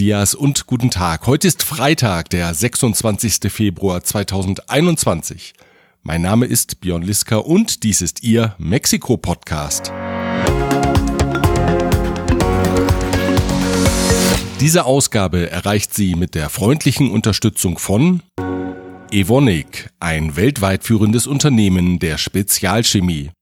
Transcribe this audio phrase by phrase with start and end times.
[0.00, 1.26] dias und guten Tag.
[1.26, 3.52] Heute ist Freitag, der 26.
[3.52, 5.52] Februar 2021.
[6.02, 9.92] Mein Name ist Björn Liska und dies ist Ihr Mexiko-Podcast.
[14.58, 18.22] Diese Ausgabe erreicht Sie mit der freundlichen Unterstützung von
[19.10, 23.32] Evonik, ein weltweit führendes Unternehmen der Spezialchemie.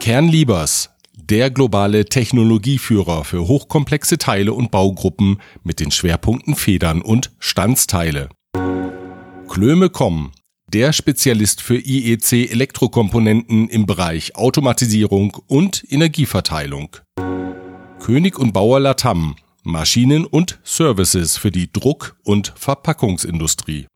[0.00, 0.90] Kernliebers,
[1.30, 8.28] der globale Technologieführer für hochkomplexe Teile und Baugruppen mit den Schwerpunkten Federn und Standsteile.
[9.48, 10.32] Klöme.com,
[10.66, 16.96] der Spezialist für IEC Elektrokomponenten im Bereich Automatisierung und Energieverteilung.
[18.00, 23.86] König und Bauer Latam, Maschinen und Services für die Druck- und Verpackungsindustrie.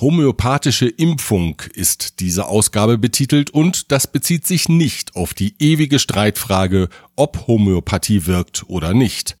[0.00, 6.88] Homöopathische Impfung ist diese Ausgabe betitelt und das bezieht sich nicht auf die ewige Streitfrage,
[7.14, 9.36] ob Homöopathie wirkt oder nicht.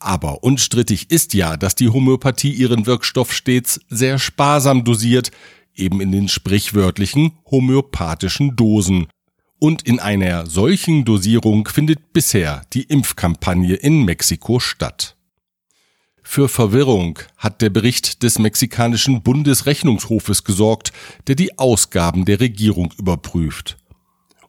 [0.00, 5.30] Aber unstrittig ist ja, dass die Homöopathie ihren Wirkstoff stets sehr sparsam dosiert,
[5.74, 9.06] eben in den sprichwörtlichen homöopathischen Dosen.
[9.60, 15.16] Und in einer solchen Dosierung findet bisher die Impfkampagne in Mexiko statt.
[16.22, 20.92] Für Verwirrung hat der Bericht des mexikanischen Bundesrechnungshofes gesorgt,
[21.26, 23.76] der die Ausgaben der Regierung überprüft.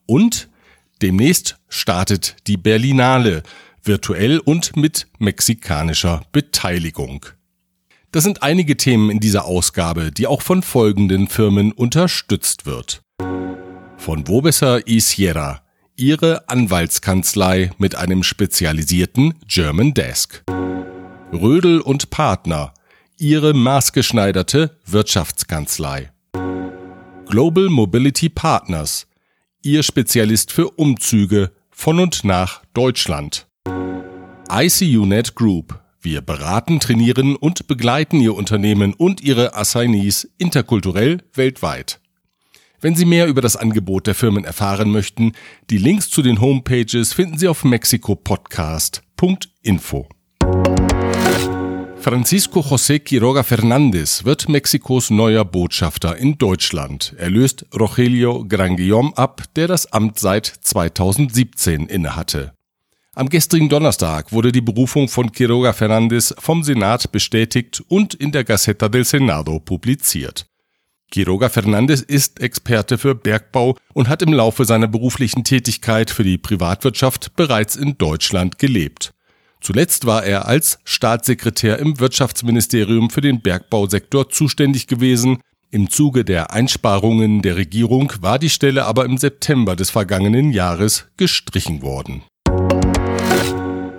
[0.06, 0.50] Und
[1.02, 3.44] demnächst startet die Berlinale,
[3.84, 7.26] virtuell und mit mexikanischer Beteiligung.
[8.12, 13.02] Das sind einige Themen in dieser Ausgabe, die auch von folgenden Firmen unterstützt wird.
[13.98, 15.62] Von Wobesser y Sierra,
[15.96, 20.44] ihre Anwaltskanzlei mit einem spezialisierten German Desk.
[21.34, 22.73] Rödel und Partner,
[23.17, 26.12] ihre maßgeschneiderte Wirtschaftskanzlei.
[27.28, 29.08] Global Mobility Partners,
[29.64, 33.48] ihr Spezialist für Umzüge von und nach Deutschland.
[34.48, 42.00] ICUNet Group, wir beraten, trainieren und begleiten Ihr Unternehmen und Ihre Assignees interkulturell weltweit.
[42.79, 45.31] Wenn Sie mehr über das Angebot der Firmen erfahren möchten,
[45.72, 50.08] die Links zu den Homepages finden Sie auf mexikopodcast.info.
[52.03, 57.16] Francisco José Quiroga Fernández wird Mexikos neuer Botschafter in Deutschland.
[57.18, 62.52] Er löst Rogelio Granguillom ab, der das Amt seit 2017 innehatte.
[63.16, 68.44] Am gestrigen Donnerstag wurde die Berufung von Quiroga Fernández vom Senat bestätigt und in der
[68.44, 70.46] Gaceta del Senado publiziert.
[71.09, 76.38] Quiroga Fernández ist Experte für Bergbau und hat im Laufe seiner beruflichen Tätigkeit für die
[76.38, 79.14] Privatwirtschaft bereits in Deutschland gelebt.
[79.63, 85.38] Zuletzt war er als Staatssekretär im Wirtschaftsministerium für den Bergbausektor zuständig gewesen.
[85.72, 91.06] Im Zuge der Einsparungen der Regierung war die Stelle aber im September des vergangenen Jahres
[91.16, 92.23] gestrichen worden.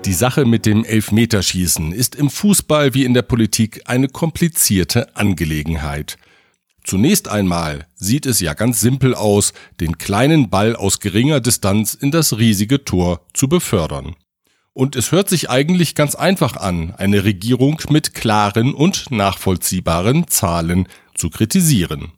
[0.04, 6.18] Die Sache mit dem Elfmeterschießen ist im Fußball wie in der Politik eine komplizierte Angelegenheit.
[6.84, 12.10] Zunächst einmal sieht es ja ganz simpel aus, den kleinen Ball aus geringer Distanz in
[12.10, 14.14] das riesige Tor zu befördern.
[14.74, 20.88] Und es hört sich eigentlich ganz einfach an, eine Regierung mit klaren und nachvollziehbaren Zahlen
[21.14, 22.12] zu kritisieren.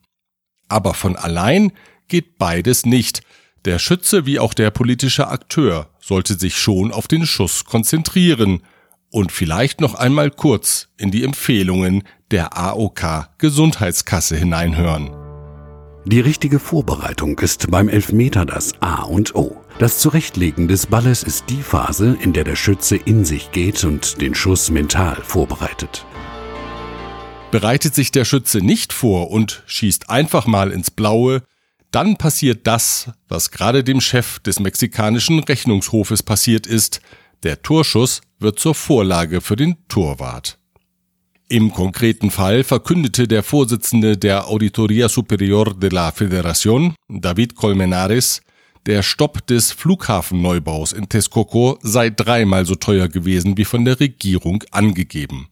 [0.66, 1.72] Aber von allein
[2.08, 3.20] geht beides nicht.
[3.66, 8.62] Der Schütze wie auch der politische Akteur sollte sich schon auf den Schuss konzentrieren
[9.10, 15.10] und vielleicht noch einmal kurz in die Empfehlungen der AOK Gesundheitskasse hineinhören.
[16.06, 19.65] Die richtige Vorbereitung ist beim Elfmeter das A und O.
[19.78, 24.22] Das Zurechtlegen des Balles ist die Phase, in der der Schütze in sich geht und
[24.22, 26.06] den Schuss mental vorbereitet.
[27.50, 31.42] Bereitet sich der Schütze nicht vor und schießt einfach mal ins Blaue,
[31.90, 37.02] dann passiert das, was gerade dem Chef des mexikanischen Rechnungshofes passiert ist,
[37.42, 40.58] der Torschuss wird zur Vorlage für den Torwart.
[41.50, 48.40] Im konkreten Fall verkündete der Vorsitzende der Auditoría Superior de la Federación, David Colmenares,
[48.86, 54.62] der Stopp des Flughafenneubaus in Texcoco sei dreimal so teuer gewesen wie von der Regierung
[54.70, 55.48] angegeben.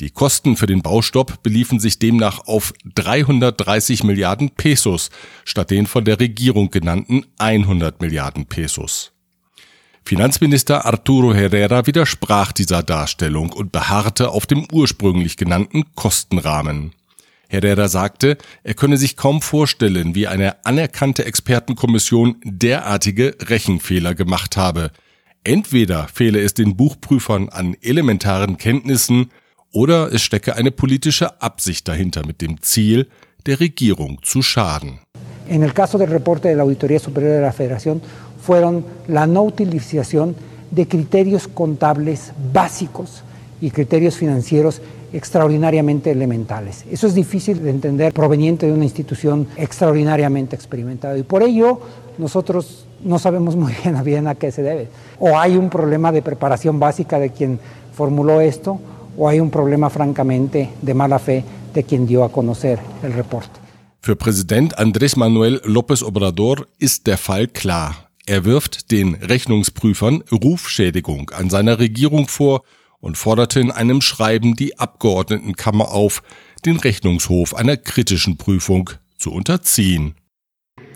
[0.00, 5.10] Die Kosten für den Baustopp beliefen sich demnach auf 330 Milliarden Pesos
[5.46, 9.12] statt den von der Regierung genannten 100 Milliarden Pesos.
[10.04, 16.92] Finanzminister Arturo Herrera widersprach dieser Darstellung und beharrte auf dem ursprünglich genannten Kostenrahmen.
[17.48, 24.90] Herrera sagte, er könne sich kaum vorstellen, wie eine anerkannte Expertenkommission derartige Rechenfehler gemacht habe.
[25.44, 29.30] Entweder fehle es den Buchprüfern an elementaren Kenntnissen
[29.72, 33.08] oder es stecke eine politische Absicht dahinter mit dem Ziel,
[33.46, 34.98] der Regierung zu schaden.
[35.48, 38.02] En el caso del reporte de la Auditoría Superior de la Federación
[38.42, 40.34] fueron la no utilización
[40.72, 43.22] de criterios contables básicos
[43.60, 44.80] y criterios financieros
[45.12, 46.84] extraordinariamente elementales.
[46.90, 51.80] Eso es difícil de entender proveniente de una institución extraordinariamente experimentada y por ello
[52.18, 54.88] nosotros no sabemos muy bien a bien a qué se debe.
[55.18, 57.58] O hay un problema de preparación básica de quien
[57.92, 58.80] formuló esto
[59.16, 61.44] o hay un problema francamente de mala fe
[61.74, 63.60] de quien dio a conocer el reporte.
[64.00, 68.06] Für Präsident Andrés Manuel López Obrador ist der Fall klar.
[68.24, 72.62] Er wirft den Rechnungsprüfern Rufschädigung an seiner Regierung vor
[73.00, 76.22] und forderte in einem Schreiben die Abgeordnetenkammer auf,
[76.64, 80.14] den Rechnungshof einer kritischen Prüfung zu unterziehen.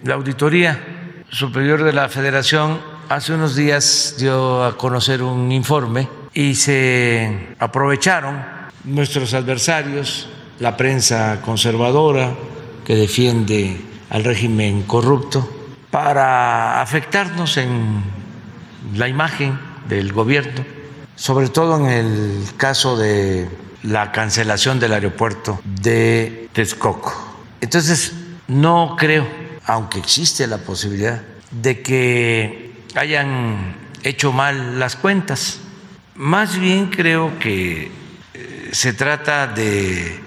[0.02, 0.76] La Auditoría
[1.31, 8.43] Superior de la Federación hace unos días dio a conocer un informe y se aprovecharon
[8.85, 12.35] nuestros adversarios, la prensa conservadora
[12.85, 13.76] que defiende
[14.11, 15.49] al régimen corrupto,
[15.91, 18.03] para afectarnos en
[18.94, 19.58] la imagen
[19.88, 20.80] del gobierno
[21.20, 23.46] sobre todo en el caso de
[23.82, 27.12] la cancelación del aeropuerto de Texcoco.
[27.61, 28.14] Entonces,
[28.49, 29.28] no creo,
[29.67, 31.20] aunque existe la posibilidad,
[31.50, 35.61] de que hayan hecho mal las cuentas.
[36.14, 37.93] Más bien creo que
[38.32, 40.20] eh, se trata de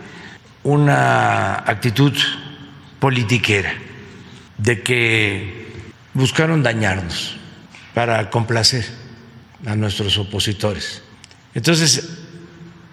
[0.62, 2.14] una actitud
[3.00, 3.74] politiquera,
[4.60, 5.66] de que
[6.14, 7.38] buscaron dañarnos
[7.96, 9.03] para complacer
[9.66, 11.02] a nuestros opositores.
[11.54, 12.10] Entonces,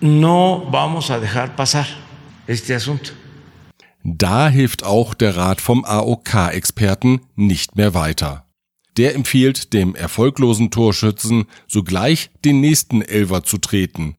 [0.01, 1.87] no vamos a dejar pasar
[2.47, 3.13] este asunto.
[4.03, 8.47] Da hilft auch der Rat vom AOK-Experten nicht mehr weiter.
[8.97, 14.17] Der empfiehlt dem erfolglosen Torschützen sogleich den nächsten Elfer zu treten.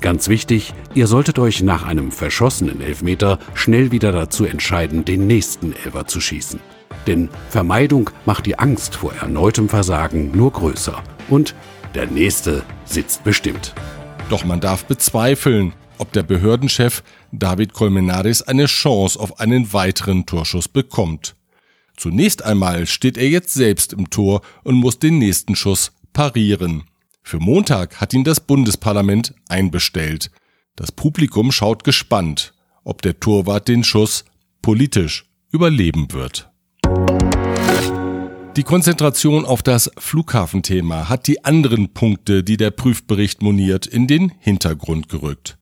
[0.00, 5.72] Ganz wichtig, ihr solltet euch nach einem verschossenen Elfmeter schnell wieder dazu entscheiden, den nächsten
[5.72, 6.60] Elfer zu schießen.
[7.06, 11.02] Denn Vermeidung macht die Angst vor erneutem Versagen nur größer.
[11.28, 11.54] Und
[11.94, 13.74] der nächste sitzt bestimmt.
[14.28, 17.02] Doch man darf bezweifeln, ob der Behördenchef
[17.32, 21.36] David Colmenares eine Chance auf einen weiteren Torschuss bekommt.
[21.96, 26.84] Zunächst einmal steht er jetzt selbst im Tor und muss den nächsten Schuss parieren.
[27.22, 30.30] Für Montag hat ihn das Bundesparlament einbestellt.
[30.76, 32.52] Das Publikum schaut gespannt,
[32.82, 34.24] ob der Torwart den Schuss
[34.60, 36.50] politisch überleben wird.
[38.56, 44.30] Die Konzentration auf das Flughafenthema hat die anderen Punkte, die der Prüfbericht moniert, in den
[44.38, 45.58] Hintergrund gerückt.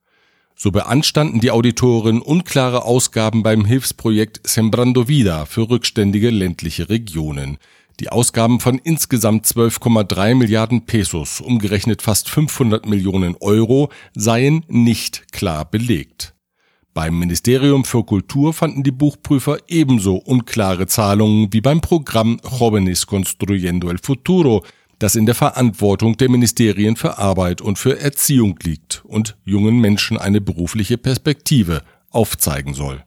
[0.55, 7.57] So beanstanden die Auditoren unklare Ausgaben beim Hilfsprojekt Sembrando Vida für rückständige ländliche Regionen.
[7.99, 15.65] Die Ausgaben von insgesamt 12,3 Milliarden Pesos, umgerechnet fast 500 Millionen Euro, seien nicht klar
[15.65, 16.35] belegt.
[16.95, 23.89] Beim Ministerium für Kultur fanden die Buchprüfer ebenso unklare Zahlungen wie beim Programm Jóvenes Construyendo
[23.89, 24.63] el Futuro,
[24.99, 30.19] das in der Verantwortung der Ministerien für Arbeit und für Erziehung liegt und jungen Menschen
[30.19, 33.03] eine berufliche Perspektive aufzeigen soll.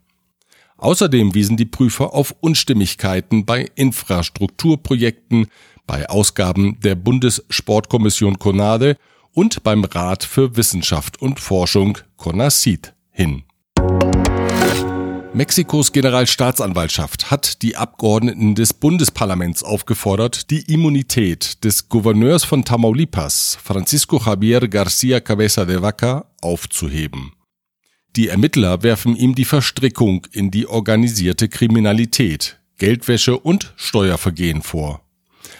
[0.78, 5.48] Außerdem wiesen die Prüfer auf Unstimmigkeiten bei Infrastrukturprojekten,
[5.86, 8.98] bei Ausgaben der Bundessportkommission CONADE
[9.31, 13.44] und beim Rat für Wissenschaft und Forschung CONACIT hin.
[15.36, 24.18] Mexikos Generalstaatsanwaltschaft hat die Abgeordneten des Bundesparlaments aufgefordert, die Immunität des Gouverneurs von Tamaulipas, Francisco
[24.26, 27.33] Javier García Cabeza de Vaca, aufzuheben.
[28.16, 35.02] Die Ermittler werfen ihm die Verstrickung in die organisierte Kriminalität, Geldwäsche und Steuervergehen vor.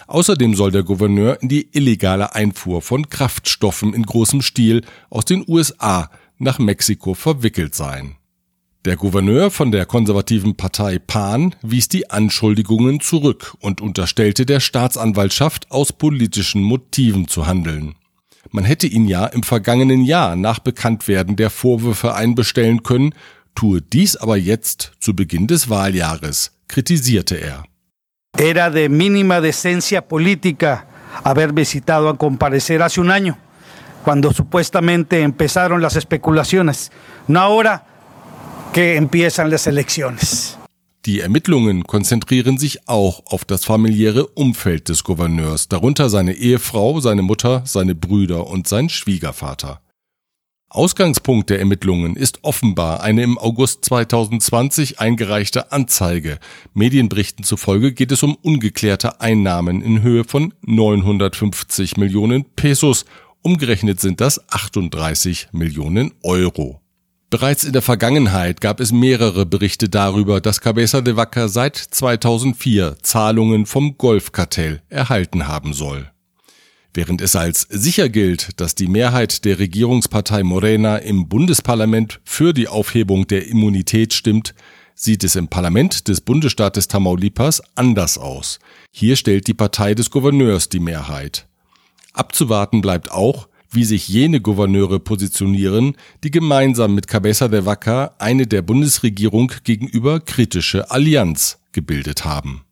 [0.06, 5.44] Außerdem soll der Gouverneur in die illegale Einfuhr von Kraftstoffen in großem Stil aus den
[5.46, 8.16] USA nach Mexiko verwickelt sein.
[8.86, 15.72] Der Gouverneur von der konservativen Partei PAN wies die Anschuldigungen zurück und unterstellte der Staatsanwaltschaft
[15.72, 17.96] aus politischen Motiven zu handeln.
[18.52, 23.12] Man hätte ihn ja im vergangenen Jahr nach Bekanntwerden der Vorwürfe einbestellen können,
[23.56, 27.64] tue dies aber jetzt zu Beginn des Wahljahres, kritisierte er.
[28.38, 30.86] Era de mínima decencia política
[31.24, 33.36] haber visitado a comparecer hace un año,
[34.04, 36.92] cuando supuestamente empezaron las especulaciones,
[37.26, 37.95] no ahora
[38.76, 40.58] que empiezan las elecciones.
[41.06, 47.22] Die Ermittlungen konzentrieren sich auch auf das familiäre Umfeld des Gouverneurs, darunter seine Ehefrau, seine
[47.22, 49.80] Mutter, seine Brüder und sein Schwiegervater.
[50.68, 56.38] Ausgangspunkt der Ermittlungen ist offenbar eine im August 2020 eingereichte Anzeige.
[56.74, 63.06] Medienberichten zufolge geht es um ungeklärte Einnahmen in Höhe von 950 Millionen Pesos.
[63.40, 66.82] Umgerechnet sind das 38 Millionen Euro.
[67.28, 72.98] Bereits in der Vergangenheit gab es mehrere Berichte darüber, dass Cabeza de Vaca seit 2004
[73.02, 76.10] Zahlungen vom Golfkartell erhalten haben soll.
[76.94, 82.68] Während es als sicher gilt, dass die Mehrheit der Regierungspartei Morena im Bundesparlament für die
[82.68, 84.54] Aufhebung der Immunität stimmt,
[84.94, 88.60] sieht es im Parlament des Bundesstaates Tamaulipas anders aus.
[88.92, 91.48] Hier stellt die Partei des Gouverneurs die Mehrheit.
[92.14, 98.46] Abzuwarten bleibt auch, wie sich jene Gouverneure positionieren, die gemeinsam mit Cabeza de Vaca eine
[98.46, 102.62] der Bundesregierung gegenüber kritische Allianz gebildet haben.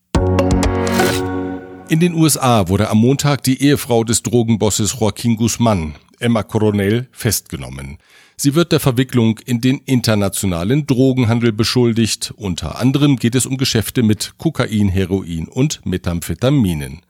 [1.89, 7.99] In den USA wurde am Montag die Ehefrau des Drogenbosses Joaquin Guzman, Emma Coronel, festgenommen.
[8.37, 12.33] Sie wird der Verwicklung in den internationalen Drogenhandel beschuldigt.
[12.37, 17.03] Unter anderem geht es um Geschäfte mit Kokain, Heroin und Methamphetaminen.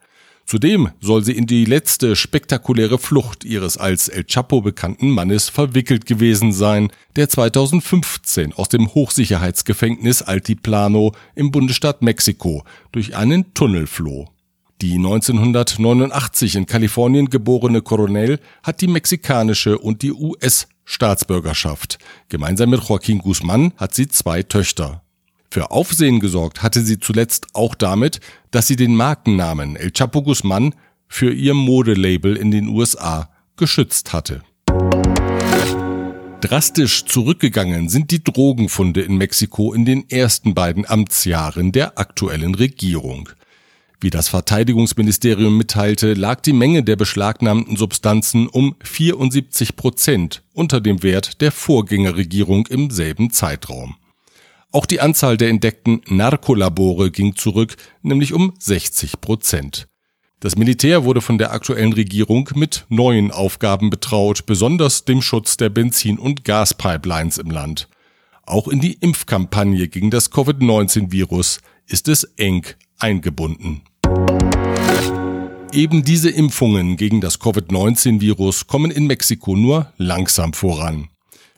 [0.47, 6.05] Zudem soll sie in die letzte spektakuläre Flucht ihres als El Chapo bekannten Mannes verwickelt
[6.05, 14.29] gewesen sein, der 2015 aus dem Hochsicherheitsgefängnis Altiplano im Bundesstaat Mexiko durch einen Tunnel floh.
[14.83, 21.99] Die 1989 in Kalifornien geborene Coronel hat die mexikanische und die US-Staatsbürgerschaft.
[22.29, 25.04] Gemeinsam mit Joaquin Guzman hat sie zwei Töchter.
[25.55, 28.19] Für Aufsehen gesorgt hatte sie zuletzt auch damit,
[28.51, 30.75] dass sie den Markennamen El Chapo Guzman
[31.07, 34.43] für ihr Modelabel in den USA geschützt hatte.
[36.41, 43.29] Drastisch zurückgegangen sind die Drogenfunde in Mexiko in den ersten beiden Amtsjahren der aktuellen Regierung.
[44.01, 51.05] Wie das Verteidigungsministerium mitteilte, lag die Menge der beschlagnahmten Substanzen um 74 Prozent unter dem
[51.05, 53.95] Wert der Vorgängerregierung im selben Zeitraum.
[54.75, 59.87] Auch die Anzahl der entdeckten Narkolabore ging zurück, nämlich um 60 Prozent.
[60.41, 65.69] Das Militär wurde von der aktuellen Regierung mit neuen Aufgaben betraut, besonders dem Schutz der
[65.69, 67.89] Benzin- und Gaspipelines im Land.
[68.43, 72.67] Auch in die Impfkampagne gegen das Covid-19-Virus ist es eng
[72.99, 73.83] eingebunden.
[75.73, 81.11] Eben diese Impfungen gegen das Covid-19-Virus kommen in Mexiko nur langsam voran.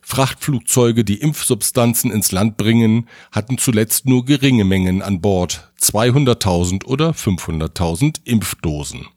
[0.08, 7.10] Frachtflugzeuge, die Impfsubstanzen ins Land bringen, hatten zuletzt nur geringe Mengen an Bord, 200.000 oder
[7.10, 9.08] 500.000 Impfdosen.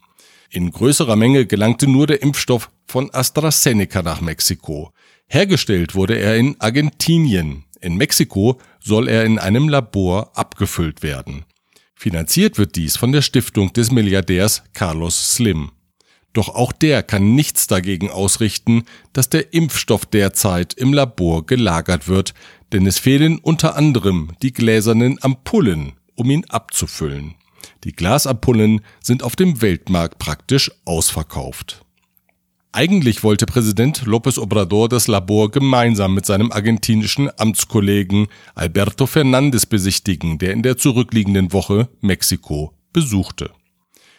[0.50, 4.92] In größerer Menge gelangte nur der Impfstoff von AstraZeneca nach Mexiko.
[5.28, 7.66] Hergestellt wurde er in Argentinien.
[7.80, 11.44] In Mexiko soll er in einem Labor abgefüllt werden.
[11.94, 15.70] Finanziert wird dies von der Stiftung des Milliardärs Carlos Slim.
[16.32, 22.34] Doch auch der kann nichts dagegen ausrichten, dass der Impfstoff derzeit im Labor gelagert wird,
[22.72, 27.34] denn es fehlen unter anderem die gläsernen Ampullen, um ihn abzufüllen.
[27.84, 31.84] Die Glasampullen sind auf dem Weltmarkt praktisch ausverkauft.
[32.72, 40.38] Eigentlich wollte Präsident López Obrador das Labor gemeinsam mit seinem argentinischen Amtskollegen Alberto Fernández besichtigen,
[40.38, 43.50] der in der zurückliegenden Woche Mexiko besuchte.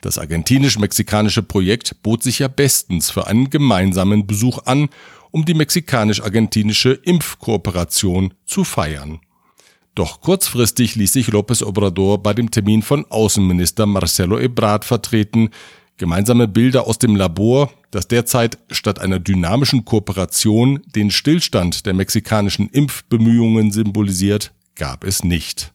[0.02, 4.90] Das argentinisch-mexikanische Projekt bot sich ja bestens für einen gemeinsamen Besuch an,
[5.30, 9.20] um die mexikanisch-argentinische Impfkooperation zu feiern.
[9.94, 15.50] Doch kurzfristig ließ sich López Obrador bei dem Termin von Außenminister Marcelo Ebrard vertreten,
[15.98, 22.70] Gemeinsame Bilder aus dem Labor, das derzeit statt einer dynamischen Kooperation den Stillstand der mexikanischen
[22.70, 25.74] Impfbemühungen symbolisiert, gab es nicht.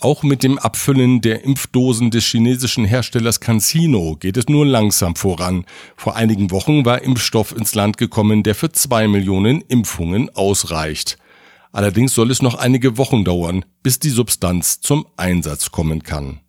[0.00, 5.64] Auch mit dem Abfüllen der Impfdosen des chinesischen Herstellers CanSino geht es nur langsam voran.
[5.96, 11.18] Vor einigen Wochen war Impfstoff ins Land gekommen, der für zwei Millionen Impfungen ausreicht.
[11.72, 16.40] Allerdings soll es noch einige Wochen dauern, bis die Substanz zum Einsatz kommen kann.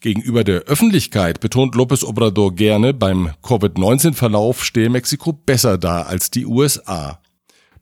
[0.00, 6.44] Gegenüber der Öffentlichkeit betont López Obrador gerne, beim Covid-19-Verlauf stehe Mexiko besser da als die
[6.44, 7.22] USA.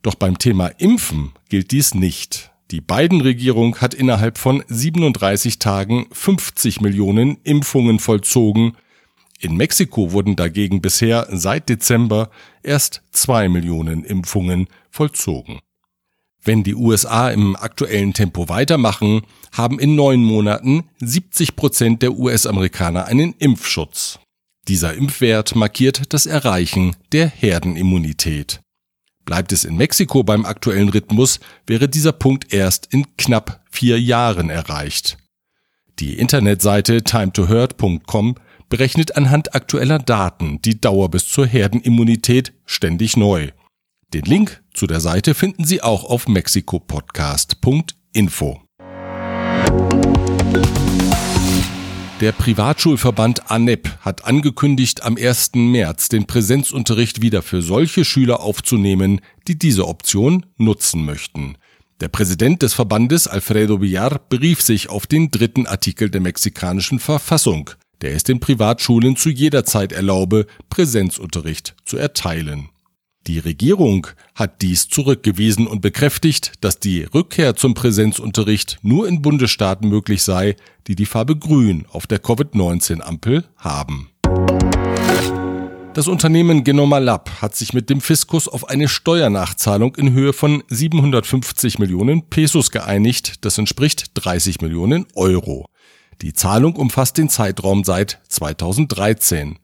[0.03, 2.50] Doch beim Thema Impfen gilt dies nicht.
[2.71, 8.77] Die Biden-Regierung hat innerhalb von 37 Tagen 50 Millionen Impfungen vollzogen.
[9.41, 12.29] In Mexiko wurden dagegen bisher seit Dezember
[12.63, 15.59] erst zwei Millionen Impfungen vollzogen.
[16.43, 23.05] Wenn die USA im aktuellen Tempo weitermachen, haben in neun Monaten 70 Prozent der US-Amerikaner
[23.05, 24.19] einen Impfschutz.
[24.69, 28.61] Dieser Impfwert markiert das Erreichen der Herdenimmunität.
[29.31, 34.49] Bleibt es in Mexiko beim aktuellen Rhythmus, wäre dieser Punkt erst in knapp vier Jahren
[34.49, 35.17] erreicht.
[35.99, 38.35] Die Internetseite timetohurt.com
[38.67, 43.51] berechnet anhand aktueller Daten die Dauer bis zur Herdenimmunität ständig neu.
[44.13, 48.61] Den Link zu der Seite finden Sie auch auf mexikopodcast.info.
[52.21, 55.55] Der Privatschulverband ANEP hat angekündigt, am 1.
[55.55, 61.57] März den Präsenzunterricht wieder für solche Schüler aufzunehmen, die diese Option nutzen möchten.
[61.99, 67.71] Der Präsident des Verbandes, Alfredo Villar, berief sich auf den dritten Artikel der mexikanischen Verfassung.
[68.01, 72.69] der es den Privatschulen zu jeder Zeit erlaube, Präsenzunterricht zu erteilen.
[73.27, 79.87] Die Regierung hat dies zurückgewiesen und bekräftigt, dass die Rückkehr zum Präsenzunterricht nur in Bundesstaaten
[79.87, 80.55] möglich sei,
[80.87, 84.09] die die Farbe Grün auf der Covid-19-Ampel haben.
[85.93, 90.63] Das Unternehmen Genoma Lab hat sich mit dem Fiskus auf eine Steuernachzahlung in Höhe von
[90.69, 93.45] 750 Millionen Pesos geeinigt.
[93.45, 95.67] Das entspricht 30 Millionen Euro.
[96.21, 99.59] Die Zahlung umfasst den Zeitraum seit 2013.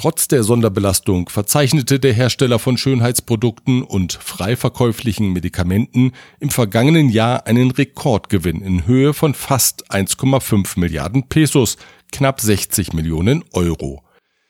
[0.00, 7.48] Trotz der Sonderbelastung verzeichnete der Hersteller von Schönheitsprodukten und frei verkäuflichen Medikamenten im vergangenen Jahr
[7.48, 11.78] einen Rekordgewinn in Höhe von fast 1,5 Milliarden Pesos,
[12.12, 14.04] knapp 60 Millionen Euro.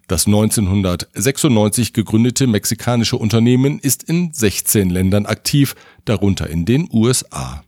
[0.06, 7.64] Das 1996 gegründete mexikanische Unternehmen ist in 16 Ländern aktiv, darunter in den USA.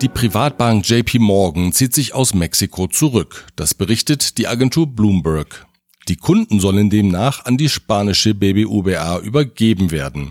[0.00, 3.46] Die Privatbank JP Morgan zieht sich aus Mexiko zurück.
[3.56, 5.67] Das berichtet die Agentur Bloomberg.
[6.08, 10.30] Die Kunden sollen demnach an die spanische BBUBA übergeben werden.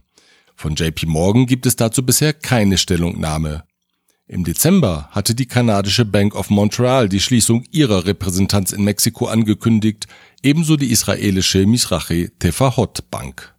[0.56, 3.64] Von JP Morgan gibt es dazu bisher keine Stellungnahme.
[4.28, 10.08] Im Dezember hatte die kanadische Bank of Montreal die Schließung ihrer Repräsentanz in Mexiko angekündigt,
[10.42, 13.54] ebenso die israelische Misrache Tefahot Bank.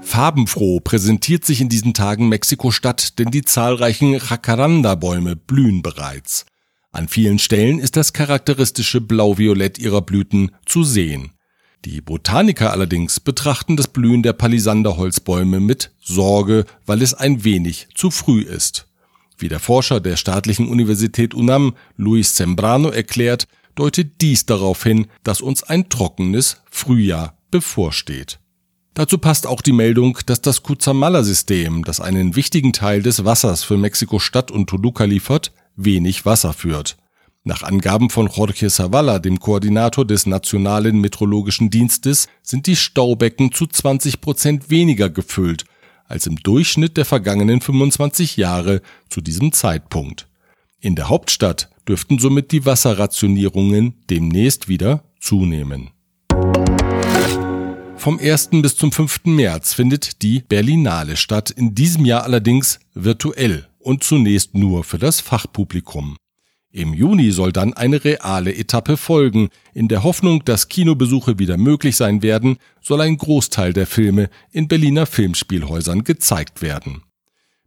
[0.00, 6.46] Farbenfroh präsentiert sich in diesen Tagen Mexiko-Stadt, denn die zahlreichen Jacaranda-Bäume blühen bereits.
[6.90, 11.32] An vielen Stellen ist das charakteristische Blau-Violett ihrer Blüten zu sehen.
[11.84, 18.10] Die Botaniker allerdings betrachten das Blühen der Palisanderholzbäume mit Sorge, weil es ein wenig zu
[18.10, 18.88] früh ist.
[19.36, 25.40] Wie der Forscher der staatlichen Universität UNAM, Luis Sembrano, erklärt, deutet dies darauf hin, dass
[25.40, 28.40] uns ein trockenes Frühjahr bevorsteht.
[28.94, 33.76] Dazu passt auch die Meldung, dass das Cutzamala-System, das einen wichtigen Teil des Wassers für
[33.76, 36.98] Mexiko-Stadt und Toluca liefert, wenig Wasser führt.
[37.44, 43.66] Nach Angaben von Jorge Zavala, dem Koordinator des Nationalen Meteorologischen Dienstes, sind die Staubecken zu
[43.66, 45.64] 20 Prozent weniger gefüllt
[46.08, 50.26] als im Durchschnitt der vergangenen 25 Jahre zu diesem Zeitpunkt.
[50.80, 55.90] In der Hauptstadt dürften somit die Wasserrationierungen demnächst wieder zunehmen.
[57.96, 58.50] Vom 1.
[58.62, 59.24] bis zum 5.
[59.24, 65.20] März findet die Berlinale statt, in diesem Jahr allerdings virtuell und zunächst nur für das
[65.20, 66.18] Fachpublikum.
[66.70, 69.48] Im Juni soll dann eine reale Etappe folgen.
[69.72, 74.68] In der Hoffnung, dass Kinobesuche wieder möglich sein werden, soll ein Großteil der Filme in
[74.68, 77.02] Berliner Filmspielhäusern gezeigt werden.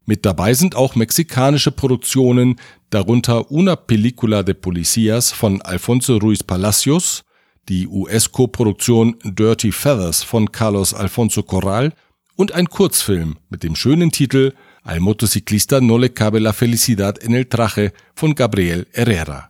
[0.05, 2.57] Mit dabei sind auch mexikanische Produktionen,
[2.91, 7.23] darunter Una Película de Policías von Alfonso Ruiz Palacios,
[7.67, 11.93] die US-Koproduktion Dirty Feathers von Carlos Alfonso Corral
[12.35, 14.53] und ein Kurzfilm mit dem schönen Titel
[14.83, 19.49] Al motociclista no le cabe la felicidad en el traje von Gabriel Herrera.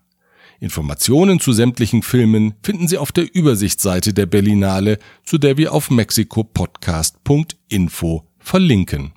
[0.60, 5.90] Informationen zu sämtlichen Filmen finden Sie auf der Übersichtsseite der Berlinale, zu der wir auf
[5.90, 9.14] mexikopodcast.info verlinken.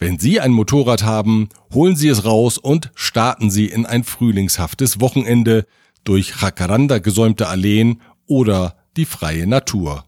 [0.00, 5.00] Wenn Sie ein Motorrad haben, holen Sie es raus und starten Sie in ein frühlingshaftes
[5.00, 5.66] Wochenende
[6.02, 10.04] durch Jacaranda gesäumte Alleen oder die freie Natur.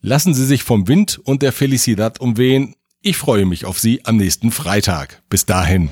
[0.00, 2.76] Lassen Sie sich vom Wind und der Felicidad umwehen.
[3.04, 5.22] Ich freue mich auf Sie am nächsten Freitag.
[5.28, 5.90] Bis dahin.